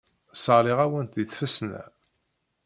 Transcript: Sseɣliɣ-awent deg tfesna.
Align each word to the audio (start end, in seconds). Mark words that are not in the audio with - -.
Sseɣliɣ-awent 0.33 1.17
deg 1.17 1.27
tfesna. 1.31 1.83